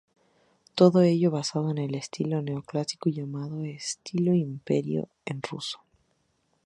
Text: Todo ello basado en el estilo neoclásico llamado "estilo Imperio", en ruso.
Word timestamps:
Todo 0.73 1.03
ello 1.03 1.29
basado 1.29 1.69
en 1.69 1.77
el 1.77 1.93
estilo 1.93 2.41
neoclásico 2.41 3.11
llamado 3.11 3.63
"estilo 3.65 4.33
Imperio", 4.33 5.09
en 5.27 5.43
ruso. 5.43 5.79